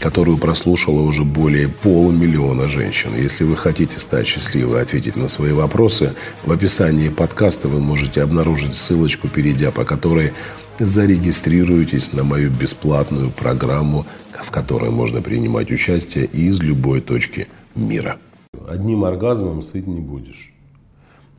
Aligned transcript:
которую 0.00 0.38
прослушало 0.38 1.02
уже 1.02 1.24
более 1.24 1.68
полумиллиона 1.68 2.68
женщин. 2.68 3.10
Если 3.16 3.44
вы 3.44 3.56
хотите 3.56 4.00
стать 4.00 4.26
счастливой 4.26 4.78
и 4.78 4.82
ответить 4.82 5.16
на 5.16 5.28
свои 5.28 5.52
вопросы, 5.52 6.14
в 6.44 6.50
описании 6.50 7.10
подкаста 7.10 7.68
вы 7.68 7.80
можете 7.80 8.22
обнаружить 8.22 8.74
ссылочку, 8.74 9.28
перейдя 9.28 9.70
по 9.70 9.84
которой 9.84 10.32
зарегистрируйтесь 10.78 12.14
на 12.14 12.24
мою 12.24 12.50
бесплатную 12.50 13.30
программу, 13.30 14.06
в 14.42 14.50
которой 14.50 14.90
можно 14.90 15.20
принимать 15.20 15.70
участие 15.70 16.24
из 16.24 16.60
любой 16.60 17.02
точки 17.02 17.46
мира. 17.74 18.18
Одним 18.66 19.04
оргазмом 19.04 19.62
сыт 19.62 19.86
не 19.86 20.00
будешь. 20.00 20.52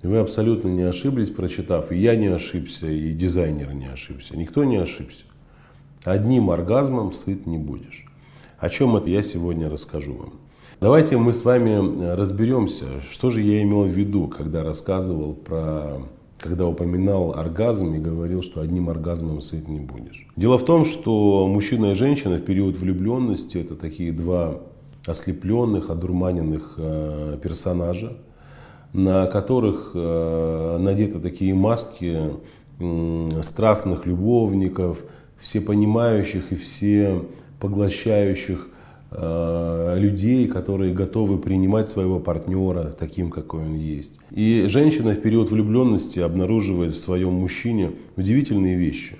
Вы 0.04 0.18
абсолютно 0.18 0.70
не 0.70 0.84
ошиблись, 0.84 1.30
прочитав. 1.30 1.92
И 1.92 1.98
я 1.98 2.16
не 2.16 2.28
ошибся, 2.28 2.88
и 2.88 3.12
дизайнер 3.14 3.74
не 3.74 3.88
ошибся. 3.88 4.38
Никто 4.38 4.64
не 4.64 4.78
ошибся. 4.78 5.24
Одним 6.04 6.50
оргазмом 6.50 7.14
сыт 7.14 7.46
не 7.46 7.58
будешь. 7.58 8.06
О 8.62 8.70
чем 8.70 8.96
это 8.96 9.10
я 9.10 9.24
сегодня 9.24 9.72
расскажу 9.72 10.14
вам. 10.14 10.34
Давайте 10.80 11.18
мы 11.18 11.34
с 11.34 11.44
вами 11.44 12.14
разберемся, 12.14 12.86
что 13.10 13.32
же 13.32 13.42
я 13.42 13.64
имел 13.64 13.86
в 13.86 13.88
виду, 13.88 14.28
когда 14.28 14.64
рассказывал 14.64 15.34
про 15.34 16.04
когда 16.38 16.68
упоминал 16.68 17.34
оргазм 17.34 17.94
и 17.96 18.00
говорил, 18.00 18.42
что 18.42 18.62
одним 18.62 18.90
оргазмом 18.90 19.42
сыт 19.42 19.68
не 19.68 19.80
будешь. 19.80 20.28
Дело 20.36 20.58
в 20.58 20.66
том, 20.66 20.86
что 20.86 21.48
мужчина 21.48 21.92
и 21.92 21.96
женщина 21.96 22.38
в 22.38 22.42
период 22.42 22.78
влюбленности 22.78 23.58
это 23.58 23.76
такие 23.76 24.12
два 24.12 24.60
ослепленных, 25.06 25.90
одурманенных 25.92 26.76
э, 26.78 27.38
персонажа, 27.42 28.18
на 28.94 29.26
которых 29.28 29.92
э, 29.96 30.78
надеты 30.80 31.20
такие 31.20 31.56
маски 31.56 32.32
страстных 33.44 34.08
любовников, 34.08 35.00
все 35.40 35.62
понимающих 35.62 36.52
и 36.52 36.56
все 36.56 37.22
поглощающих 37.62 38.68
э, 39.12 39.96
людей, 39.98 40.48
которые 40.48 40.94
готовы 40.94 41.38
принимать 41.38 41.88
своего 41.88 42.20
партнера 42.20 42.92
таким, 43.00 43.30
какой 43.30 43.62
он 43.62 43.76
есть. 43.76 44.20
И 44.32 44.66
женщина 44.68 45.14
в 45.14 45.22
период 45.22 45.52
влюбленности 45.52 46.20
обнаруживает 46.20 46.94
в 46.94 47.00
своем 47.00 47.34
мужчине 47.34 47.92
удивительные 48.18 48.76
вещи. 48.76 49.16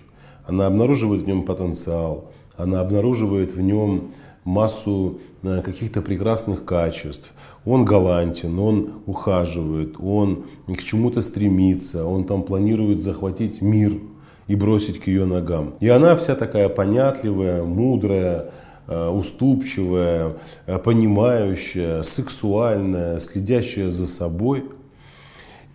Она 0.46 0.66
обнаруживает 0.68 1.22
в 1.22 1.28
нем 1.28 1.44
потенциал, 1.44 2.32
она 2.58 2.82
обнаруживает 2.82 3.54
в 3.56 3.62
нем 3.62 4.12
массу 4.44 5.20
э, 5.44 5.62
каких-то 5.64 6.02
прекрасных 6.02 6.66
качеств. 6.66 7.32
Он 7.64 7.86
галантен, 7.86 8.58
он 8.58 8.90
ухаживает, 9.06 9.98
он 10.00 10.46
к 10.68 10.82
чему-то 10.82 11.22
стремится, 11.22 12.06
он 12.06 12.24
там 12.24 12.42
планирует 12.42 13.02
захватить 13.02 13.62
мир 13.62 14.00
и 14.48 14.56
бросить 14.56 15.00
к 15.00 15.08
ее 15.08 15.26
ногам. 15.26 15.76
И 15.80 15.88
она 15.90 16.16
вся 16.16 16.36
такая 16.36 16.70
понятливая, 16.70 17.64
мудрая, 17.64 18.52
э, 18.88 19.08
уступчивая, 19.10 20.34
э, 20.66 20.78
понимающая, 20.78 22.04
сексуальная, 22.04 23.20
следящая 23.20 23.90
за 23.90 24.08
собой. 24.08 24.66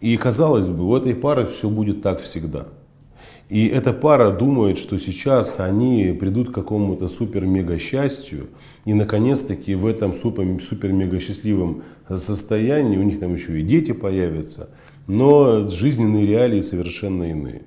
И 0.00 0.16
казалось 0.16 0.68
бы, 0.68 0.84
у 0.84 0.96
этой 0.96 1.14
пары 1.14 1.46
все 1.46 1.70
будет 1.70 2.02
так 2.02 2.20
всегда. 2.20 2.66
И 3.48 3.68
эта 3.68 3.92
пара 3.92 4.32
думает, 4.32 4.76
что 4.76 4.98
сейчас 4.98 5.60
они 5.60 6.16
придут 6.18 6.50
к 6.50 6.54
какому-то 6.54 7.08
супер-мега 7.08 7.78
счастью, 7.78 8.48
и 8.84 8.92
наконец-таки 8.92 9.76
в 9.76 9.86
этом 9.86 10.14
супер-мега 10.14 11.20
счастливом 11.20 11.82
состоянии 12.08 12.96
у 12.98 13.04
них 13.04 13.20
там 13.20 13.34
еще 13.34 13.60
и 13.60 13.62
дети 13.62 13.92
появятся, 13.92 14.70
но 15.06 15.70
жизненные 15.70 16.26
реалии 16.26 16.60
совершенно 16.60 17.30
иные. 17.30 17.62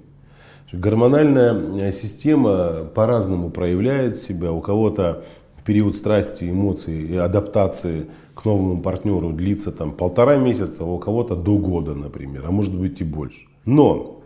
Гормональная 0.72 1.92
система 1.92 2.84
по-разному 2.94 3.50
проявляет 3.50 4.18
себя. 4.18 4.52
У 4.52 4.62
кого-то 4.62 5.24
период 5.66 5.96
страсти, 5.96 6.50
эмоций 6.50 7.02
и 7.08 7.16
адаптации 7.16 8.08
к 8.36 8.46
новому 8.46 8.82
партнеру 8.82 9.32
длится 9.34 9.72
там 9.72 9.92
полтора 9.92 10.38
месяца, 10.38 10.84
а 10.84 10.88
у 10.88 11.00
кого-то 11.00 11.36
до 11.36 11.58
года, 11.58 11.96
например, 11.96 12.46
а 12.48 12.52
может 12.52 12.78
быть 12.78 13.02
и 13.02 13.04
больше. 13.04 13.48
Но 13.66 14.22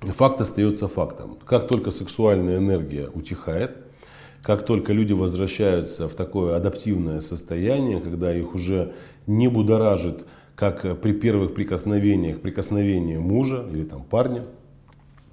факт 0.00 0.40
остается 0.40 0.88
фактом. 0.88 1.38
Как 1.46 1.68
только 1.68 1.90
сексуальная 1.90 2.58
энергия 2.58 3.08
утихает, 3.12 3.76
как 4.42 4.66
только 4.66 4.92
люди 4.92 5.12
возвращаются 5.12 6.08
в 6.08 6.14
такое 6.14 6.56
адаптивное 6.56 7.20
состояние, 7.20 8.00
когда 8.00 8.36
их 8.36 8.54
уже 8.54 8.94
не 9.26 9.48
будоражит, 9.48 10.26
как 10.54 11.00
при 11.00 11.12
первых 11.12 11.54
прикосновениях, 11.54 12.40
прикосновение 12.40 13.18
мужа 13.18 13.64
или 13.72 13.84
там 13.84 14.02
парня, 14.02 14.44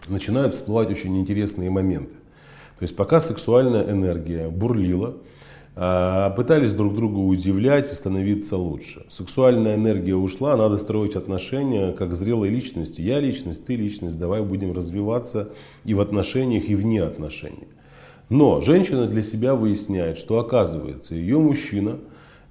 начинают 0.07 0.55
всплывать 0.55 0.89
очень 0.89 1.17
интересные 1.19 1.69
моменты. 1.69 2.13
То 2.79 2.83
есть 2.83 2.95
пока 2.95 3.21
сексуальная 3.21 3.89
энергия 3.89 4.49
бурлила, 4.49 5.17
а, 5.73 6.31
пытались 6.31 6.73
друг 6.73 6.95
друга 6.95 7.19
удивлять 7.19 7.91
и 7.91 7.95
становиться 7.95 8.57
лучше. 8.57 9.05
Сексуальная 9.09 9.75
энергия 9.75 10.15
ушла, 10.15 10.57
надо 10.57 10.77
строить 10.77 11.15
отношения 11.15 11.93
как 11.93 12.15
зрелой 12.15 12.49
личности. 12.49 13.01
Я 13.01 13.19
личность, 13.19 13.65
ты 13.65 13.75
личность, 13.75 14.19
давай 14.19 14.41
будем 14.41 14.73
развиваться 14.73 15.49
и 15.85 15.93
в 15.93 16.01
отношениях, 16.01 16.67
и 16.67 16.75
вне 16.75 17.03
отношений. 17.03 17.67
Но 18.29 18.61
женщина 18.61 19.07
для 19.07 19.23
себя 19.23 19.55
выясняет, 19.55 20.17
что 20.17 20.39
оказывается 20.39 21.15
ее 21.15 21.37
мужчина 21.39 21.99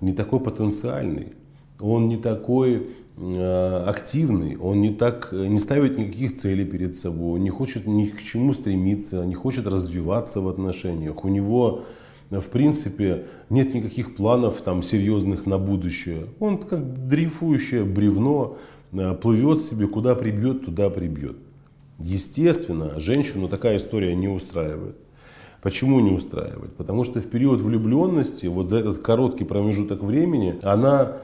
не 0.01 0.13
такой 0.13 0.41
потенциальный, 0.41 1.35
он 1.83 2.09
не 2.09 2.17
такой 2.17 2.89
э, 3.17 3.85
активный, 3.87 4.57
он 4.57 4.81
не, 4.81 4.95
так, 4.95 5.33
не 5.33 5.59
ставит 5.59 5.99
никаких 5.99 6.39
целей 6.39 6.65
перед 6.65 6.95
собой, 6.95 7.41
не 7.41 7.51
хочет 7.51 7.87
ни 7.87 8.07
к 8.07 8.23
чему 8.23 8.55
стремиться, 8.55 9.25
не 9.25 9.35
хочет 9.35 9.67
развиваться 9.67 10.41
в 10.41 10.49
отношениях. 10.49 11.25
У 11.25 11.29
него 11.29 11.85
в 12.31 12.49
принципе, 12.49 13.27
нет 13.49 13.75
никаких 13.75 14.15
планов 14.15 14.61
там 14.63 14.85
серьезных 14.85 15.47
на 15.47 15.59
будущее. 15.59 16.27
Он 16.39 16.59
как 16.59 17.09
дрейфующее 17.09 17.85
бревно 17.85 18.57
э, 18.93 19.15
плывет 19.15 19.63
себе, 19.63 19.89
куда 19.89 20.15
прибьет, 20.15 20.65
туда 20.65 20.91
прибьет. 20.91 21.37
Естественно, 21.99 23.01
женщину 23.01 23.49
такая 23.49 23.79
история 23.79 24.15
не 24.15 24.29
устраивает. 24.29 24.97
Почему 25.61 26.01
не 26.01 26.13
устраивает? 26.13 26.75
Потому 26.77 27.05
что 27.05 27.21
в 27.21 27.27
период 27.27 27.61
влюбленности, 27.61 28.47
вот 28.47 28.71
за 28.71 28.79
этот 28.79 28.99
короткий 28.99 29.45
промежуток 29.45 30.03
времени, 30.03 30.59
она 30.63 31.19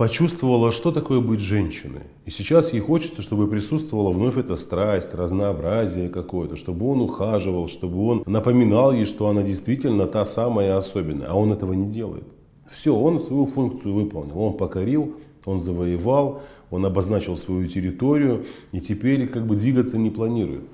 почувствовала, 0.00 0.72
что 0.72 0.92
такое 0.92 1.20
быть 1.20 1.40
женщиной. 1.40 2.04
И 2.24 2.30
сейчас 2.30 2.72
ей 2.72 2.80
хочется, 2.80 3.20
чтобы 3.20 3.46
присутствовала 3.46 4.10
вновь 4.12 4.38
эта 4.38 4.56
страсть, 4.56 5.12
разнообразие 5.12 6.08
какое-то, 6.08 6.56
чтобы 6.56 6.90
он 6.90 7.02
ухаживал, 7.02 7.68
чтобы 7.68 8.02
он 8.06 8.22
напоминал 8.24 8.92
ей, 8.94 9.04
что 9.04 9.28
она 9.28 9.42
действительно 9.42 10.06
та 10.06 10.24
самая 10.24 10.78
особенная. 10.78 11.28
А 11.28 11.34
он 11.34 11.52
этого 11.52 11.74
не 11.74 11.90
делает. 11.90 12.24
Все, 12.72 12.96
он 12.96 13.20
свою 13.20 13.44
функцию 13.44 13.92
выполнил. 13.92 14.40
Он 14.40 14.54
покорил, 14.54 15.16
он 15.44 15.60
завоевал, 15.60 16.40
он 16.70 16.86
обозначил 16.86 17.36
свою 17.36 17.68
территорию 17.68 18.46
и 18.72 18.80
теперь 18.80 19.28
как 19.28 19.46
бы 19.46 19.54
двигаться 19.54 19.98
не 19.98 20.08
планирует. 20.08 20.64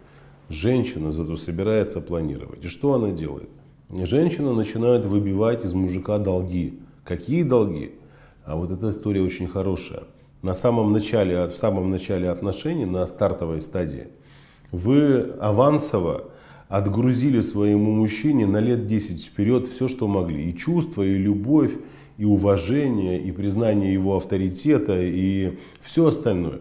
Женщина 0.50 1.10
зато 1.10 1.36
собирается 1.36 2.00
планировать. 2.00 2.64
И 2.64 2.68
что 2.68 2.94
она 2.94 3.10
делает? 3.10 3.48
Женщина 3.90 4.52
начинает 4.52 5.04
выбивать 5.04 5.64
из 5.64 5.74
мужика 5.74 6.18
долги. 6.20 6.78
Какие 7.02 7.42
долги? 7.42 7.90
А 8.46 8.54
вот 8.54 8.70
эта 8.70 8.90
история 8.90 9.22
очень 9.22 9.48
хорошая. 9.48 10.04
На 10.40 10.54
самом 10.54 10.92
начале, 10.92 11.46
в 11.48 11.56
самом 11.56 11.90
начале 11.90 12.30
отношений, 12.30 12.86
на 12.86 13.04
стартовой 13.08 13.60
стадии, 13.60 14.06
вы 14.70 15.34
авансово 15.40 16.30
отгрузили 16.68 17.40
своему 17.42 17.90
мужчине 17.90 18.46
на 18.46 18.58
лет 18.58 18.86
10 18.86 19.24
вперед 19.24 19.66
все, 19.66 19.88
что 19.88 20.06
могли. 20.06 20.48
И 20.48 20.56
чувства, 20.56 21.02
и 21.02 21.18
любовь, 21.18 21.72
и 22.18 22.24
уважение, 22.24 23.20
и 23.20 23.32
признание 23.32 23.92
его 23.92 24.16
авторитета, 24.16 25.00
и 25.00 25.58
все 25.80 26.06
остальное. 26.06 26.60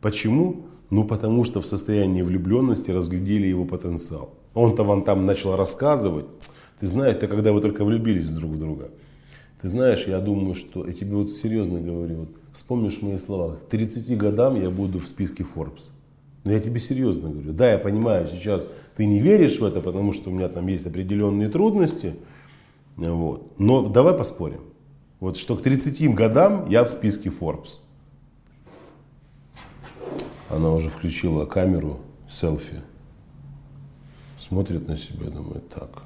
Почему? 0.00 0.66
Ну, 0.90 1.02
потому 1.02 1.42
что 1.42 1.60
в 1.60 1.66
состоянии 1.66 2.22
влюбленности 2.22 2.92
разглядели 2.92 3.48
его 3.48 3.64
потенциал. 3.64 4.34
Он-то 4.54 4.84
вам 4.84 5.02
там 5.02 5.26
начал 5.26 5.56
рассказывать. 5.56 6.26
Ты 6.78 6.86
знаешь, 6.86 7.16
это 7.16 7.26
когда 7.26 7.52
вы 7.52 7.60
только 7.60 7.84
влюбились 7.84 8.30
друг 8.30 8.52
в 8.52 8.58
друга. 8.60 8.90
Ты 9.60 9.68
знаешь, 9.68 10.06
я 10.06 10.20
думаю, 10.20 10.54
что, 10.54 10.86
я 10.86 10.92
тебе 10.92 11.16
вот 11.16 11.32
серьезно 11.32 11.80
говорю, 11.80 12.20
вот, 12.20 12.28
вспомнишь 12.52 13.00
мои 13.00 13.18
слова, 13.18 13.56
к 13.56 13.68
30 13.68 14.16
годам 14.16 14.60
я 14.60 14.70
буду 14.70 14.98
в 14.98 15.06
списке 15.06 15.44
Forbes. 15.44 15.88
Но 16.44 16.52
я 16.52 16.60
тебе 16.60 16.78
серьезно 16.78 17.30
говорю. 17.30 17.52
Да, 17.52 17.72
я 17.72 17.78
понимаю, 17.78 18.26
сейчас 18.28 18.68
ты 18.96 19.06
не 19.06 19.18
веришь 19.18 19.58
в 19.58 19.64
это, 19.64 19.80
потому 19.80 20.12
что 20.12 20.30
у 20.30 20.32
меня 20.34 20.48
там 20.48 20.66
есть 20.66 20.86
определенные 20.86 21.48
трудности. 21.48 22.14
Вот. 22.96 23.58
Но 23.58 23.88
давай 23.88 24.14
поспорим. 24.14 24.60
Вот 25.20 25.38
что 25.38 25.56
к 25.56 25.62
30 25.62 26.14
годам 26.14 26.68
я 26.68 26.84
в 26.84 26.90
списке 26.90 27.30
Forbes. 27.30 27.78
Она 30.50 30.70
уже 30.70 30.90
включила 30.90 31.46
камеру, 31.46 32.00
селфи. 32.30 32.82
Смотрит 34.38 34.86
на 34.86 34.98
себя, 34.98 35.30
думает, 35.30 35.68
так, 35.70 36.02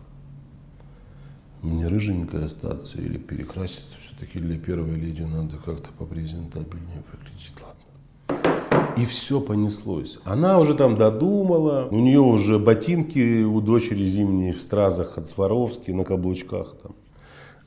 мне 1.63 1.87
рыженькая 1.87 2.45
остаться 2.45 2.99
или 2.99 3.19
перекраситься. 3.19 3.97
Все-таки 4.01 4.39
для 4.39 4.59
первой 4.59 4.97
леди 4.97 5.23
надо 5.23 5.57
как-то 5.57 5.91
попрезентабельнее 5.99 7.03
выглядеть. 7.13 7.55
Ладно. 7.63 8.95
И 8.97 9.05
все 9.07 9.41
понеслось. 9.41 10.19
Она 10.25 10.59
уже 10.59 10.75
там 10.75 10.97
додумала. 10.97 11.89
У 11.91 11.99
нее 11.99 12.21
уже 12.21 12.59
ботинки 12.59 13.45
у 13.45 13.61
дочери 13.61 14.05
зимние 14.07 14.53
в 14.53 14.61
стразах 14.61 15.19
от 15.19 15.29
Сваровски 15.29 15.93
на 15.93 16.05
каблучках. 16.05 16.77
Там. 16.83 16.93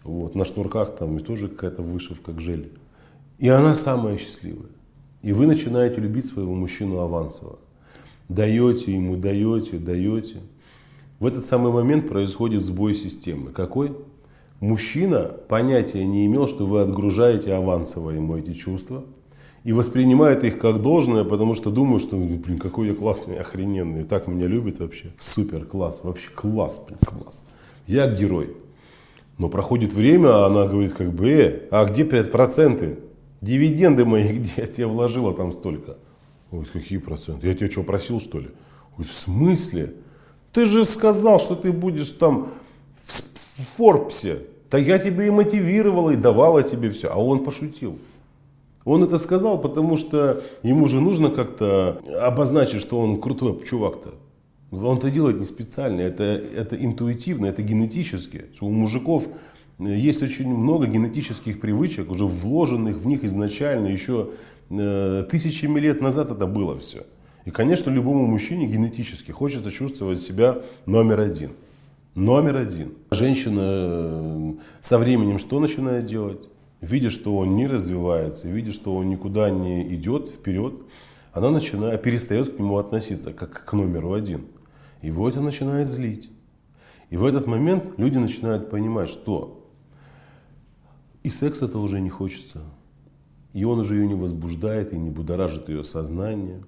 Вот, 0.03 0.35
на 0.35 0.45
шнурках 0.45 0.95
там 0.95 1.17
и 1.17 1.21
тоже 1.21 1.47
какая-то 1.47 1.81
вышивка 1.81 2.33
к 2.33 2.41
желе. 2.41 2.71
И 3.39 3.47
она 3.47 3.75
самая 3.75 4.17
счастливая. 4.17 4.71
И 5.21 5.33
вы 5.33 5.47
начинаете 5.47 6.01
любить 6.01 6.25
своего 6.25 6.53
мужчину 6.53 6.99
авансово. 6.99 7.59
Даете 8.27 8.93
ему, 8.93 9.17
даете, 9.17 9.77
даете. 9.77 10.38
В 11.21 11.27
этот 11.27 11.45
самый 11.45 11.71
момент 11.71 12.09
происходит 12.09 12.65
сбой 12.65 12.95
системы. 12.95 13.51
Какой? 13.51 13.95
Мужчина 14.59 15.31
понятия 15.47 16.03
не 16.03 16.25
имел, 16.25 16.47
что 16.47 16.65
вы 16.65 16.81
отгружаете 16.81 17.53
авансово 17.53 18.09
ему 18.09 18.38
эти 18.38 18.53
чувства. 18.53 19.03
И 19.63 19.71
воспринимает 19.71 20.44
их 20.44 20.57
как 20.57 20.81
должное, 20.81 21.23
потому 21.23 21.53
что 21.53 21.69
думает, 21.69 22.01
что, 22.01 22.18
блин, 22.18 22.57
какой 22.57 22.88
я 22.88 22.95
классный, 22.95 23.38
охрененный. 23.38 24.03
Так 24.03 24.25
меня 24.25 24.47
любит 24.47 24.79
вообще. 24.79 25.13
Супер, 25.19 25.65
класс, 25.65 26.01
вообще 26.03 26.27
класс, 26.33 26.83
блин, 26.88 26.97
класс. 27.06 27.45
Я 27.85 28.09
герой. 28.09 28.56
Но 29.38 29.47
проходит 29.47 29.94
время, 29.94 30.29
а 30.29 30.47
она 30.47 30.65
говорит, 30.65 30.94
как 30.94 31.13
бы, 31.13 31.29
э, 31.29 31.67
а 31.69 31.85
где 31.85 32.03
проценты? 32.03 32.97
Дивиденды 33.41 34.06
мои, 34.06 34.27
где 34.39 34.53
я 34.57 34.65
тебе 34.65 34.88
вложила 34.88 35.35
там 35.35 35.53
столько? 35.53 35.97
Ой, 36.50 36.65
какие 36.65 36.97
проценты? 36.97 37.45
Я 37.45 37.53
тебя 37.53 37.69
что, 37.69 37.83
просил, 37.83 38.19
что 38.19 38.39
ли? 38.39 38.47
Ой, 38.97 39.06
в 39.06 39.12
смысле? 39.12 39.94
Ты 40.53 40.65
же 40.65 40.86
сказал, 40.86 41.39
что 41.39 41.56
ты 41.56 41.71
будешь 41.71 42.09
там 42.12 42.50
в 43.06 43.77
Форбсе. 43.77 44.39
Так 44.69 44.83
я 44.83 45.00
тебе 45.00 45.27
и 45.27 45.30
мотивировала, 45.30 46.12
и 46.12 46.15
давала 46.15 46.63
тебе 46.63 46.89
все. 46.89 47.09
А 47.09 47.18
он 47.18 47.44
пошутил. 47.44 48.00
Он 48.83 49.03
это 49.03 49.19
сказал, 49.19 49.59
потому 49.59 49.95
что 49.95 50.42
ему 50.63 50.88
же 50.88 51.00
нужно 51.01 51.30
как-то 51.30 52.01
обозначить, 52.21 52.81
что 52.81 53.00
он 53.00 53.21
крутой 53.21 53.63
чувак-то. 53.63 54.13
Он 54.71 54.98
это 54.98 55.12
делает 55.12 55.38
не 55.38 55.44
специально, 55.44 56.00
это, 56.00 56.24
это 56.24 56.77
интуитивно, 56.77 57.48
это 57.48 57.62
генетически. 57.62 58.45
У 58.62 58.69
мужиков 58.69 59.25
есть 59.80 60.24
очень 60.24 60.50
много 60.50 60.88
генетических 60.88 61.59
привычек, 61.59 62.09
уже 62.09 62.25
вложенных 62.25 62.98
в 62.98 63.06
них 63.06 63.24
изначально, 63.25 63.88
еще 63.88 64.30
э, 64.69 65.25
тысячами 65.30 65.80
лет 65.80 66.01
назад 66.01 66.31
это 66.31 66.48
было 66.48 66.80
все. 66.80 67.03
И, 67.45 67.51
конечно, 67.51 67.89
любому 67.89 68.27
мужчине 68.27 68.67
генетически 68.67 69.31
хочется 69.31 69.71
чувствовать 69.71 70.21
себя 70.21 70.59
номер 70.85 71.19
один. 71.19 71.51
Номер 72.13 72.57
один. 72.57 72.93
Женщина 73.09 73.61
э, 73.63 74.53
со 74.81 74.97
временем 74.99 75.39
что 75.39 75.59
начинает 75.59 76.05
делать? 76.05 76.49
Видя, 76.81 77.09
что 77.09 77.38
он 77.38 77.55
не 77.55 77.67
развивается, 77.67 78.47
видя, 78.49 78.71
что 78.71 78.95
он 78.95 79.09
никуда 79.09 79.49
не 79.49 79.95
идет 79.95 80.29
вперед, 80.29 80.73
она 81.31 81.49
начинает, 81.49 82.01
перестает 82.01 82.55
к 82.55 82.59
нему 82.59 82.77
относиться 82.77 83.31
как 83.33 83.65
к 83.65 83.73
номеру 83.73 84.13
один. 84.13 84.45
Его 85.01 85.29
это 85.29 85.41
начинает 85.41 85.88
злить. 85.88 86.29
И 87.09 87.17
в 87.17 87.25
этот 87.25 87.47
момент 87.47 87.97
люди 87.97 88.17
начинают 88.17 88.69
понимать, 88.69 89.09
что 89.09 89.69
и 91.23 91.29
секс 91.29 91.61
это 91.61 91.77
уже 91.77 91.99
не 92.01 92.09
хочется. 92.09 92.61
И 93.53 93.63
он 93.63 93.79
уже 93.79 93.95
ее 93.95 94.07
не 94.07 94.15
возбуждает 94.15 94.93
и 94.93 94.97
не 94.97 95.09
будоражит 95.09 95.69
ее 95.69 95.83
сознание. 95.83 96.63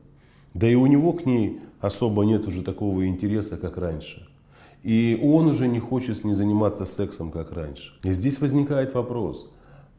Да 0.54 0.68
и 0.68 0.76
у 0.76 0.86
него 0.86 1.14
к 1.14 1.26
ней 1.26 1.60
особо 1.80 2.24
нет 2.26 2.48
уже 2.48 2.62
такого 2.62 3.08
интереса, 3.08 3.58
как 3.58 3.78
раньше. 3.78 4.28
И 4.84 5.20
он 5.24 5.48
уже 5.48 5.68
не 5.68 5.80
хочет 5.80 6.18
с 6.18 6.24
ней 6.24 6.34
заниматься 6.34 6.86
сексом, 6.86 7.32
как 7.32 7.52
раньше. 7.54 7.94
И 8.04 8.14
здесь 8.14 8.40
возникает 8.42 8.94
вопрос, 8.94 9.50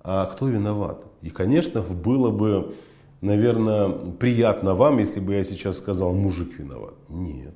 а 0.02 0.26
кто 0.26 0.48
виноват? 0.48 1.04
И, 1.22 1.30
конечно, 1.30 1.80
было 1.80 2.30
бы, 2.30 2.74
наверное, 3.22 3.88
приятно 3.88 4.74
вам, 4.74 4.98
если 4.98 5.20
бы 5.20 5.34
я 5.34 5.44
сейчас 5.44 5.78
сказал, 5.78 6.12
мужик 6.12 6.58
виноват. 6.58 6.94
Нет, 7.08 7.54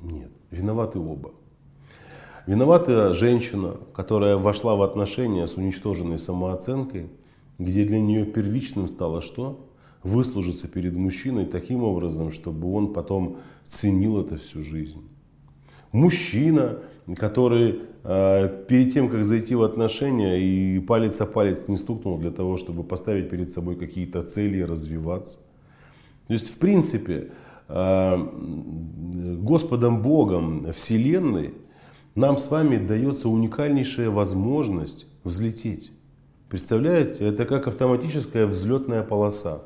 нет, 0.00 0.30
виноваты 0.50 0.98
оба. 0.98 1.30
Виновата 2.46 3.14
женщина, 3.14 3.76
которая 3.94 4.36
вошла 4.36 4.74
в 4.74 4.82
отношения 4.82 5.46
с 5.46 5.54
уничтоженной 5.54 6.18
самооценкой, 6.18 7.08
где 7.60 7.84
для 7.84 8.00
нее 8.00 8.24
первичным 8.24 8.88
стало 8.88 9.22
что? 9.22 9.69
Выслужиться 10.02 10.68
перед 10.68 10.94
мужчиной 10.94 11.46
таким 11.46 11.82
образом, 11.82 12.32
чтобы 12.32 12.72
он 12.72 12.92
потом 12.92 13.38
ценил 13.66 14.20
это 14.20 14.36
всю 14.36 14.62
жизнь. 14.62 15.02
Мужчина, 15.92 16.78
который 17.16 17.80
э, 18.04 18.64
перед 18.68 18.94
тем, 18.94 19.08
как 19.08 19.24
зайти 19.24 19.54
в 19.54 19.62
отношения 19.62 20.38
и 20.40 20.78
палец 20.78 21.20
о 21.20 21.26
палец 21.26 21.66
не 21.68 21.76
стукнул 21.76 22.18
для 22.18 22.30
того, 22.30 22.56
чтобы 22.56 22.84
поставить 22.84 23.28
перед 23.28 23.52
собой 23.52 23.76
какие-то 23.76 24.22
цели 24.22 24.58
и 24.58 24.64
развиваться. 24.64 25.38
То 26.28 26.34
есть, 26.34 26.48
в 26.48 26.58
принципе, 26.58 27.30
э, 27.68 28.16
Господом 29.40 30.00
Богом 30.00 30.72
Вселенной 30.72 31.54
нам 32.14 32.38
с 32.38 32.50
вами 32.50 32.76
дается 32.76 33.28
уникальнейшая 33.28 34.10
возможность 34.10 35.06
взлететь. 35.24 35.92
Представляете, 36.48 37.26
это 37.26 37.44
как 37.44 37.68
автоматическая 37.68 38.46
взлетная 38.46 39.02
полоса. 39.02 39.62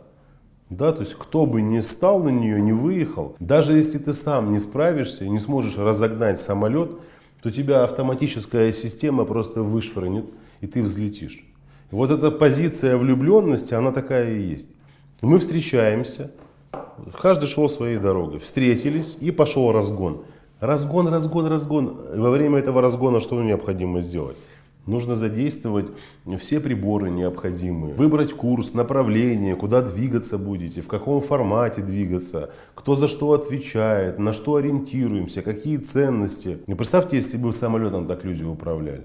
Да, 0.71 0.93
то 0.93 1.01
есть 1.01 1.15
кто 1.15 1.47
бы 1.47 1.61
не 1.63 1.83
стал 1.83 2.23
на 2.23 2.31
нее, 2.31 2.61
не 2.61 2.73
выехал, 2.73 3.37
даже 3.39 3.75
если 3.75 3.99
ты 3.99 4.15
сам 4.15 4.53
не 4.53 4.61
справишься 4.61 5.25
и 5.25 5.29
не 5.29 5.39
сможешь 5.39 5.77
разогнать 5.77 6.41
самолет, 6.41 6.93
то 7.43 7.51
тебя 7.51 7.85
автоматическая 7.85 8.73
система 8.73 9.27
просто 9.27 9.63
вышвырнет, 9.63 10.25
и 10.63 10.67
ты 10.67 10.83
взлетишь. 10.83 11.45
И 11.91 11.95
вот 11.95 12.11
эта 12.11 12.31
позиция 12.31 12.97
влюбленности, 12.97 13.75
она 13.75 13.93
такая 13.93 14.35
и 14.35 14.41
есть. 14.41 14.71
Мы 15.21 15.39
встречаемся, 15.39 16.31
каждый 17.21 17.47
шел 17.47 17.69
своей 17.69 17.99
дорогой, 17.99 18.39
встретились 18.39 19.19
и 19.21 19.31
пошел 19.31 19.71
разгон. 19.73 20.23
Разгон, 20.61 21.09
разгон, 21.09 21.47
разгон. 21.47 21.99
Во 22.15 22.31
время 22.31 22.59
этого 22.59 22.81
разгона 22.81 23.21
что 23.21 23.43
необходимо 23.43 24.01
сделать? 24.01 24.37
Нужно 24.87 25.17
задействовать 25.17 25.91
все 26.39 26.61
приборы 26.61 27.11
необходимые, 27.11 27.95
выбрать 27.95 28.35
курс, 28.35 28.75
направление, 28.75 29.57
куда 29.57 29.81
двигаться 29.81 30.37
будете, 30.37 30.83
в 30.83 30.89
каком 30.89 31.23
формате 31.23 31.81
двигаться, 31.81 32.51
кто 32.75 32.95
за 32.95 33.09
что 33.09 33.33
отвечает, 33.33 34.19
на 34.19 34.35
что 34.35 34.57
ориентируемся, 34.57 35.41
какие 35.41 35.79
ценности. 35.79 36.59
И 36.67 36.75
представьте, 36.75 37.17
если 37.17 37.39
бы 37.39 37.55
самолетом 37.55 38.07
так 38.07 38.25
люди 38.25 38.45
управляли. 38.45 39.05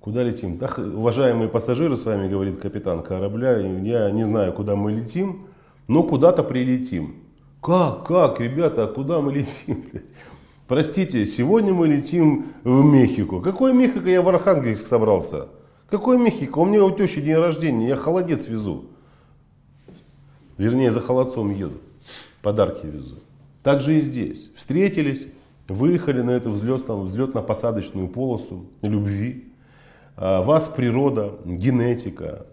Куда 0.00 0.22
летим? 0.22 0.58
Так, 0.58 0.78
уважаемые 0.78 1.48
пассажиры, 1.48 1.96
с 1.96 2.04
вами 2.04 2.28
говорит 2.28 2.58
капитан 2.58 3.02
корабля, 3.02 3.58
я 3.58 4.10
не 4.10 4.24
знаю, 4.24 4.52
куда 4.54 4.76
мы 4.76 4.92
летим, 4.92 5.46
но 5.88 6.02
куда-то 6.02 6.42
прилетим. 6.42 7.16
Как, 7.60 8.06
как, 8.06 8.40
ребята, 8.40 8.86
куда 8.88 9.20
мы 9.20 9.32
летим? 9.32 9.84
Простите, 10.72 11.26
сегодня 11.26 11.74
мы 11.74 11.86
летим 11.86 12.46
в 12.64 12.82
Мехико. 12.82 13.40
Какой 13.40 13.74
Мехико? 13.74 14.08
Я 14.08 14.22
в 14.22 14.28
Архангельск 14.30 14.86
собрался. 14.86 15.48
Какой 15.90 16.16
Мехико? 16.16 16.60
У 16.60 16.64
меня 16.64 16.82
у 16.82 16.90
тещи 16.90 17.20
день 17.20 17.34
рождения, 17.34 17.88
я 17.88 17.94
холодец 17.94 18.46
везу. 18.46 18.86
Вернее, 20.56 20.90
за 20.90 21.00
холодцом 21.00 21.50
еду. 21.50 21.76
Подарки 22.40 22.86
везу. 22.86 23.16
Так 23.62 23.82
же 23.82 23.98
и 23.98 24.00
здесь. 24.00 24.50
Встретились, 24.56 25.28
выехали 25.68 26.22
на 26.22 26.30
эту 26.30 26.48
взлетно-посадочную 26.48 28.08
полосу 28.08 28.64
любви. 28.80 29.52
А, 30.16 30.40
вас 30.40 30.68
природа, 30.68 31.34
генетика, 31.44 32.46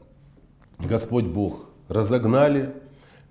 Господь 0.78 1.24
Бог 1.24 1.70
разогнали. 1.88 2.74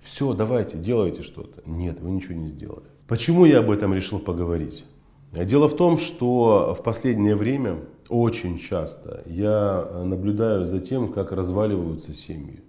Все, 0.01 0.33
давайте, 0.33 0.79
делайте 0.79 1.21
что-то. 1.21 1.61
Нет, 1.67 2.01
вы 2.01 2.09
ничего 2.09 2.33
не 2.33 2.47
сделали. 2.47 2.87
Почему 3.09 3.45
я 3.45 3.57
об 3.57 3.71
этом 3.71 3.95
решил 3.95 4.19
поговорить? 4.19 4.85
Дело 5.31 5.67
в 5.67 5.75
том, 5.75 5.97
что 5.97 6.75
в 6.77 6.83
последнее 6.83 7.35
время 7.35 7.77
очень 8.07 8.59
часто 8.59 9.23
я 9.25 10.03
наблюдаю 10.05 10.63
за 10.65 10.79
тем, 10.79 11.11
как 11.11 11.31
разваливаются 11.31 12.13
семьи. 12.13 12.61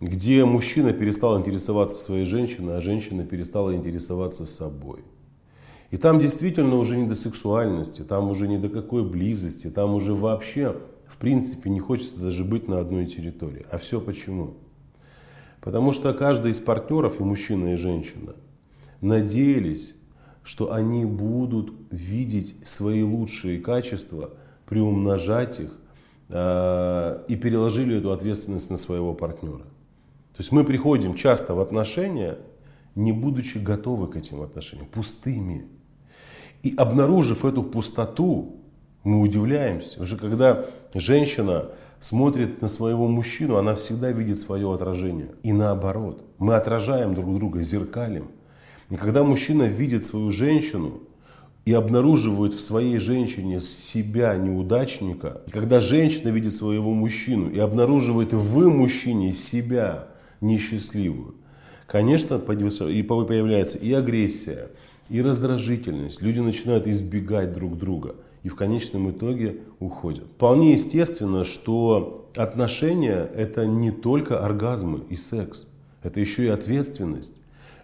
Где 0.00 0.44
мужчина 0.44 0.92
перестал 0.92 1.36
интересоваться 1.36 2.00
своей 2.00 2.26
женщиной, 2.26 2.76
а 2.76 2.80
женщина 2.80 3.24
перестала 3.24 3.74
интересоваться 3.74 4.46
собой. 4.46 5.00
И 5.90 5.96
там 5.96 6.20
действительно 6.20 6.76
уже 6.76 6.96
не 6.96 7.08
до 7.08 7.16
сексуальности, 7.16 8.02
там 8.02 8.30
уже 8.30 8.46
не 8.46 8.56
до 8.56 8.68
какой 8.68 9.02
близости, 9.02 9.68
там 9.68 9.94
уже 9.94 10.14
вообще, 10.14 10.76
в 11.08 11.16
принципе, 11.16 11.70
не 11.70 11.80
хочется 11.80 12.16
даже 12.20 12.44
быть 12.44 12.68
на 12.68 12.78
одной 12.78 13.06
территории. 13.06 13.66
А 13.68 13.78
все 13.78 14.00
почему? 14.00 14.54
Потому 15.60 15.90
что 15.90 16.14
каждый 16.14 16.52
из 16.52 16.60
партнеров, 16.60 17.18
и 17.18 17.24
мужчина, 17.24 17.74
и 17.74 17.76
женщина– 17.76 18.36
надеялись, 19.00 19.94
что 20.42 20.72
они 20.72 21.04
будут 21.04 21.72
видеть 21.90 22.54
свои 22.64 23.02
лучшие 23.02 23.60
качества, 23.60 24.30
приумножать 24.66 25.60
их 25.60 25.76
э, 26.30 27.24
и 27.28 27.36
переложили 27.36 27.98
эту 27.98 28.12
ответственность 28.12 28.70
на 28.70 28.76
своего 28.76 29.14
партнера. 29.14 29.58
То 29.58 30.42
есть 30.42 30.52
мы 30.52 30.64
приходим 30.64 31.14
часто 31.14 31.54
в 31.54 31.60
отношения 31.60 32.38
не 32.94 33.12
будучи 33.12 33.58
готовы 33.58 34.08
к 34.08 34.16
этим 34.16 34.42
отношениям, 34.42 34.88
пустыми. 34.88 35.66
И 36.62 36.74
обнаружив 36.76 37.44
эту 37.44 37.62
пустоту, 37.62 38.56
мы 39.04 39.20
удивляемся. 39.20 40.02
Уже 40.02 40.16
когда 40.16 40.66
женщина 40.94 41.70
смотрит 42.00 42.60
на 42.60 42.68
своего 42.68 43.06
мужчину, 43.06 43.56
она 43.56 43.74
всегда 43.74 44.10
видит 44.10 44.38
свое 44.38 44.72
отражение. 44.72 45.30
И 45.42 45.52
наоборот, 45.52 46.24
мы 46.38 46.54
отражаем 46.54 47.14
друг 47.14 47.34
друга, 47.34 47.62
зеркалим. 47.62 48.28
И 48.90 48.96
когда 48.96 49.22
мужчина 49.22 49.64
видит 49.64 50.06
свою 50.06 50.30
женщину 50.30 51.00
и 51.64 51.72
обнаруживает 51.72 52.54
в 52.54 52.60
своей 52.60 52.98
женщине 52.98 53.60
себя 53.60 54.36
неудачника, 54.36 55.42
и 55.46 55.50
когда 55.50 55.80
женщина 55.80 56.30
видит 56.30 56.54
своего 56.54 56.94
мужчину 56.94 57.50
и 57.50 57.58
обнаруживает 57.58 58.32
в 58.32 58.68
мужчине 58.68 59.34
себя 59.34 60.08
несчастливую, 60.40 61.34
конечно, 61.86 62.38
появляется 62.38 63.76
и 63.76 63.92
агрессия, 63.92 64.70
и 65.10 65.20
раздражительность. 65.22 66.22
Люди 66.22 66.38
начинают 66.40 66.86
избегать 66.86 67.52
друг 67.52 67.78
друга 67.78 68.14
и 68.42 68.48
в 68.48 68.56
конечном 68.56 69.10
итоге 69.10 69.58
уходят. 69.80 70.24
Вполне 70.36 70.72
естественно, 70.72 71.44
что 71.44 72.30
отношения 72.36 73.28
это 73.34 73.66
не 73.66 73.90
только 73.90 74.44
оргазмы 74.44 75.00
и 75.08 75.16
секс, 75.16 75.66
это 76.02 76.20
еще 76.20 76.44
и 76.44 76.48
ответственность, 76.48 77.34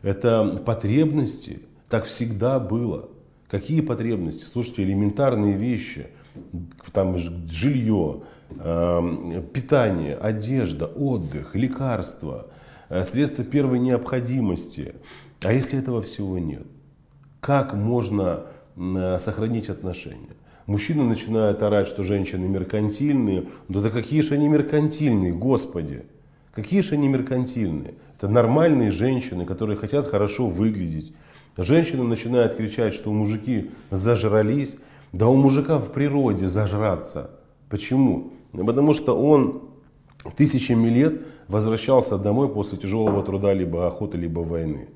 это 0.05 0.63
потребности. 0.65 1.61
Так 1.89 2.05
всегда 2.05 2.61
было. 2.61 3.09
Какие 3.49 3.81
потребности? 3.81 4.45
Слушайте, 4.45 4.85
элементарные 4.85 5.55
вещи. 5.57 6.09
Там 6.93 7.17
жилье, 7.17 8.23
эм, 8.59 9.43
питание, 9.53 10.17
одежда, 10.17 10.87
отдых, 10.87 11.55
лекарства, 11.55 12.49
э, 12.89 13.05
средства 13.05 13.45
первой 13.45 13.79
необходимости. 13.79 14.95
А 15.43 15.53
если 15.53 15.79
этого 15.79 16.03
всего 16.03 16.39
нет? 16.39 16.67
Как 17.41 17.75
можно 17.75 18.47
э, 18.77 19.19
сохранить 19.21 19.69
отношения? 19.69 20.37
Мужчины 20.67 21.05
начинают 21.05 21.63
орать, 21.63 21.89
что 21.89 22.03
женщины 22.03 22.47
меркантильные. 22.49 23.47
Да, 23.69 23.81
да 23.81 23.91
какие 23.91 24.23
же 24.23 24.35
они 24.35 24.49
меркантильные, 24.49 25.33
Господи! 25.33 26.05
Какие 26.55 26.83
же 26.83 26.95
они 26.95 27.09
меркантильные? 27.09 27.95
Это 28.17 28.29
нормальные 28.29 28.93
женщины, 28.93 29.45
которые 29.45 29.77
хотят 29.77 30.09
хорошо 30.09 30.47
выглядеть. 30.47 31.13
Женщины 31.57 32.05
начинают 32.05 32.57
кричать, 32.57 32.95
что 32.95 33.13
мужики 33.13 33.71
зажрались. 33.91 34.77
Да 35.13 35.29
у 35.29 35.37
мужика 35.37 35.79
в 35.79 35.91
природе 35.93 36.49
зажраться. 36.49 37.31
Почему? 37.69 38.33
Потому 38.53 38.95
что 38.95 39.21
он 39.21 39.63
тысячами 40.37 40.89
лет 40.89 41.23
возвращался 41.49 42.19
домой 42.19 42.49
после 42.49 42.79
тяжелого 42.79 43.23
труда, 43.23 43.53
либо 43.53 43.87
охоты, 43.87 44.17
либо 44.17 44.41
войны. 44.41 44.89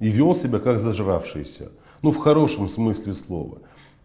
И 0.00 0.08
вел 0.08 0.34
себя 0.34 0.58
как 0.58 0.78
зажравшийся. 0.80 1.70
Ну, 2.02 2.10
в 2.10 2.18
хорошем 2.18 2.68
смысле 2.68 3.14
слова. 3.14 3.58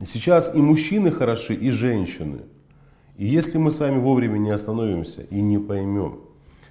Сейчас 0.05 0.55
и 0.55 0.59
мужчины 0.61 1.11
хороши, 1.11 1.55
и 1.55 1.71
женщины. 1.71 2.39
И 3.17 3.25
если 3.25 3.57
мы 3.57 3.71
с 3.71 3.79
вами 3.79 3.99
вовремя 3.99 4.37
не 4.37 4.51
остановимся 4.51 5.23
и 5.23 5.41
не 5.41 5.57
поймем, 5.57 6.19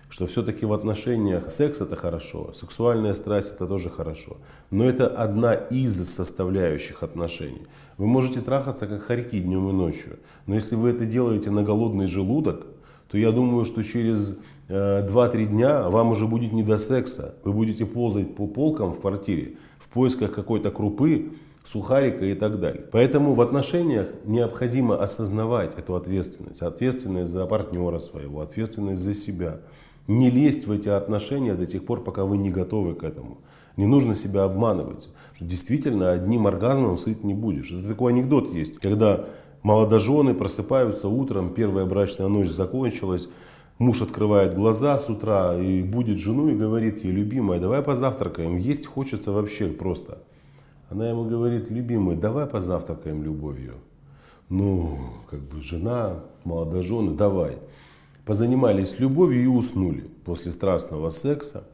что 0.08 0.26
все-таки 0.26 0.64
в 0.64 0.72
отношениях 0.72 1.50
секс 1.50 1.80
это 1.80 1.96
хорошо, 1.96 2.52
сексуальная 2.54 3.14
страсть 3.14 3.54
это 3.54 3.66
тоже 3.66 3.90
хорошо, 3.90 4.38
но 4.70 4.88
это 4.88 5.06
одна 5.06 5.54
из 5.54 5.96
составляющих 6.08 7.02
отношений. 7.02 7.66
Вы 7.98 8.06
можете 8.06 8.40
трахаться 8.40 8.86
как 8.86 9.02
хорьки 9.02 9.40
днем 9.40 9.68
и 9.68 9.72
ночью, 9.72 10.18
но 10.46 10.54
если 10.54 10.76
вы 10.76 10.90
это 10.90 11.04
делаете 11.04 11.50
на 11.50 11.62
голодный 11.62 12.06
желудок, 12.06 12.66
то 13.10 13.18
я 13.18 13.32
думаю, 13.32 13.64
что 13.64 13.82
через 13.82 14.38
2-3 14.68 15.30
э, 15.34 15.46
дня 15.46 15.88
вам 15.88 16.12
уже 16.12 16.26
будет 16.26 16.52
не 16.52 16.62
до 16.62 16.78
секса. 16.78 17.34
Вы 17.42 17.52
будете 17.52 17.86
ползать 17.86 18.36
по 18.36 18.46
полкам 18.46 18.92
в 18.92 19.00
квартире 19.00 19.56
в 19.78 19.88
поисках 19.88 20.34
какой-то 20.34 20.70
крупы, 20.70 21.32
сухарика 21.64 22.24
и 22.24 22.34
так 22.34 22.60
далее. 22.60 22.84
Поэтому 22.92 23.34
в 23.34 23.40
отношениях 23.40 24.08
необходимо 24.24 25.02
осознавать 25.02 25.78
эту 25.78 25.94
ответственность. 25.96 26.62
Ответственность 26.62 27.30
за 27.30 27.46
партнера 27.46 27.98
своего, 27.98 28.40
ответственность 28.40 29.00
за 29.02 29.14
себя. 29.14 29.60
Не 30.08 30.30
лезть 30.30 30.66
в 30.66 30.72
эти 30.72 30.88
отношения 30.88 31.54
до 31.54 31.66
тех 31.66 31.84
пор, 31.84 32.02
пока 32.02 32.24
вы 32.24 32.38
не 32.38 32.50
готовы 32.50 32.94
к 32.94 33.04
этому. 33.04 33.38
Не 33.76 33.86
нужно 33.86 34.16
себя 34.16 34.44
обманывать, 34.44 35.08
что 35.34 35.44
действительно 35.44 36.10
одним 36.10 36.46
оргазмом 36.46 36.96
сыт 36.96 37.22
не 37.22 37.34
будешь. 37.34 37.70
Это 37.70 37.88
такой 37.88 38.12
анекдот 38.12 38.52
есть, 38.52 38.78
когда 38.78 39.26
молодожены 39.62 40.32
просыпаются 40.32 41.08
утром, 41.08 41.52
первая 41.52 41.84
брачная 41.84 42.28
ночь 42.28 42.48
закончилась, 42.48 43.28
муж 43.78 44.00
открывает 44.00 44.54
глаза 44.54 44.98
с 44.98 45.10
утра 45.10 45.54
и 45.54 45.82
будет 45.82 46.18
жену 46.18 46.48
и 46.48 46.56
говорит 46.56 47.04
ей, 47.04 47.12
любимая, 47.12 47.60
давай 47.60 47.82
позавтракаем, 47.82 48.56
есть 48.56 48.86
хочется 48.86 49.30
вообще 49.30 49.68
просто. 49.68 50.22
Она 50.88 51.10
ему 51.10 51.24
говорит, 51.24 51.70
любимый, 51.70 52.16
давай 52.16 52.46
позавтракаем 52.46 53.22
любовью. 53.22 53.74
Ну, 54.48 54.98
как 55.30 55.40
бы 55.40 55.60
жена, 55.60 56.24
молодожены, 56.44 57.14
давай. 57.14 57.58
Позанимались 58.28 58.98
любовью 58.98 59.42
и 59.42 59.46
уснули 59.46 60.04
после 60.26 60.52
страстного 60.52 61.08
секса. 61.08 61.64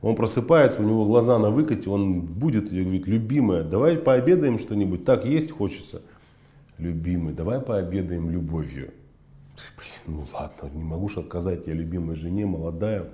Он 0.00 0.16
просыпается, 0.16 0.80
у 0.80 0.86
него 0.86 1.04
глаза 1.04 1.38
на 1.38 1.50
выкате, 1.50 1.90
он 1.90 2.22
будет, 2.22 2.72
и 2.72 2.82
говорит, 2.82 3.06
любимая, 3.06 3.62
давай 3.62 3.98
пообедаем 3.98 4.58
что-нибудь, 4.58 5.04
так 5.04 5.26
есть 5.26 5.50
хочется. 5.50 6.00
Любимый, 6.78 7.34
давай 7.34 7.60
пообедаем 7.60 8.30
любовью. 8.30 8.90
Блин, 9.76 10.16
ну 10.16 10.26
ладно, 10.32 10.74
не 10.74 10.82
могу 10.82 11.10
же 11.10 11.20
отказать 11.20 11.66
я 11.66 11.74
любимой 11.74 12.16
жене, 12.16 12.46
молодая. 12.46 13.04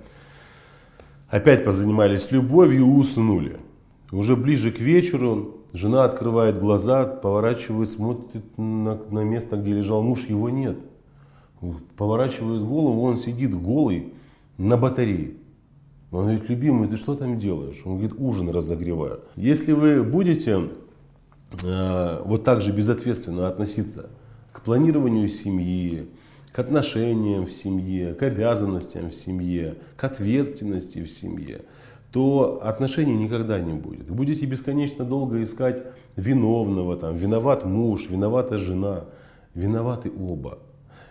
Опять 1.27 1.65
позанимались 1.65 2.31
любовью 2.31 2.79
и 2.79 2.89
уснули. 2.97 3.57
Уже 4.13 4.37
ближе 4.37 4.71
к 4.71 4.79
вечеру 4.79 5.57
жена 5.73 6.05
открывает 6.05 6.61
глаза, 6.61 7.03
поворачивает, 7.03 7.89
смотрит 7.89 8.57
на, 8.57 8.95
на 9.09 9.19
место, 9.25 9.57
где 9.57 9.73
лежал 9.73 10.01
муж, 10.01 10.27
его 10.27 10.49
нет. 10.49 10.77
Поворачивает 11.97 12.63
голову, 12.63 13.01
он 13.03 13.17
сидит 13.17 13.53
голый 13.53 14.13
на 14.57 14.77
батарее. 14.77 15.33
Он 16.11 16.23
говорит, 16.23 16.49
любимый, 16.49 16.87
ты 16.87 16.97
что 16.97 17.15
там 17.15 17.39
делаешь? 17.39 17.81
Он 17.85 17.97
говорит, 17.97 18.15
ужин 18.17 18.49
разогреваю. 18.49 19.21
Если 19.35 19.73
вы 19.73 20.03
будете 20.03 20.69
э, 21.63 22.21
вот 22.23 22.43
так 22.43 22.61
же 22.61 22.71
безответственно 22.71 23.47
относиться 23.47 24.09
к 24.53 24.61
планированию 24.61 25.27
семьи, 25.27 26.07
к 26.53 26.59
отношениям 26.59 27.45
в 27.45 27.51
семье, 27.51 28.13
к 28.13 28.23
обязанностям 28.23 29.09
в 29.09 29.15
семье, 29.15 29.75
к 29.97 30.03
ответственности 30.05 31.03
в 31.03 31.09
семье, 31.09 31.63
то 32.11 32.61
отношений 32.63 33.17
никогда 33.17 33.59
не 33.59 33.73
будет. 33.73 34.07
Вы 34.07 34.15
будете 34.15 34.45
бесконечно 34.45 35.03
долго 35.03 35.43
искать 35.43 35.83
виновного, 36.15 36.95
там, 36.95 37.13
виноват 37.13 37.65
муж, 37.65 38.09
виновата 38.09 38.57
жена, 38.57 39.03
виноваты 39.53 40.09
оба. 40.17 40.59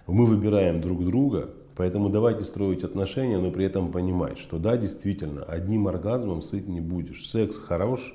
Мы 0.06 0.26
выбираем 0.26 0.80
друг 0.80 1.04
друга, 1.04 1.50
поэтому 1.76 2.10
давайте 2.10 2.44
строить 2.44 2.84
отношения, 2.84 3.38
но 3.38 3.50
при 3.50 3.64
этом 3.64 3.90
понимать, 3.90 4.38
что 4.38 4.58
да, 4.58 4.76
действительно, 4.76 5.42
одним 5.44 5.88
оргазмом 5.88 6.42
сыт 6.42 6.68
не 6.68 6.80
будешь. 6.80 7.28
Секс 7.28 7.58
хорош, 7.58 8.14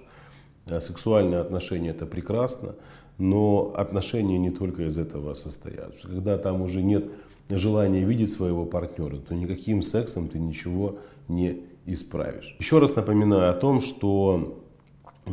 а 0.68 0.80
сексуальные 0.82 1.40
отношения 1.40 1.90
это 1.90 2.06
прекрасно, 2.06 2.76
но 3.18 3.74
отношения 3.76 4.38
не 4.38 4.52
только 4.52 4.88
из 4.88 4.98
этого 4.98 5.34
состоят. 5.34 5.96
Когда 6.02 6.38
там 6.38 6.62
уже 6.62 6.84
нет 6.84 7.06
желания 7.50 8.04
видеть 8.04 8.32
своего 8.32 8.66
партнера, 8.66 9.18
то 9.18 9.34
никаким 9.34 9.82
сексом 9.82 10.28
ты 10.28 10.38
ничего 10.38 11.00
не 11.28 11.64
исправишь. 11.88 12.56
Еще 12.60 12.78
раз 12.78 12.96
напоминаю 12.96 13.50
о 13.50 13.56
том, 13.56 13.82
что 13.82 14.64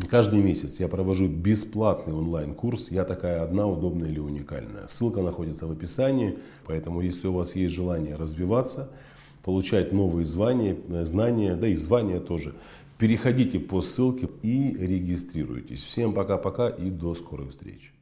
каждый 0.09 0.41
месяц 0.41 0.81
я 0.81 0.89
провожу 0.89 1.29
бесплатный 1.29 2.15
онлайн-курс 2.15 2.91
«Я 2.91 3.05
такая 3.05 3.43
одна, 3.43 3.67
удобная 3.67 4.09
или 4.09 4.19
уникальная». 4.19 4.87
Ссылка 4.89 5.23
находится 5.23 5.67
в 5.67 5.73
описании, 5.73 6.39
поэтому 6.67 7.01
если 7.01 7.29
у 7.29 7.33
вас 7.33 7.55
есть 7.55 7.75
желание 7.75 8.17
развиваться, 8.17 8.91
получать 9.43 9.93
новые 9.93 10.27
звания, 10.27 10.77
знания, 11.05 11.57
да 11.57 11.69
и 11.69 11.77
звания 11.77 12.21
тоже, 12.21 12.55
переходите 12.99 13.59
по 13.59 13.83
ссылке 13.83 14.29
и 14.43 14.77
регистрируйтесь. 14.77 15.83
Всем 15.83 16.13
пока-пока 16.13 16.69
и 16.69 16.91
до 16.91 17.15
скорых 17.15 17.51
встреч. 17.51 17.93